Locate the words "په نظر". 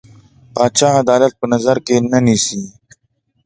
1.39-1.77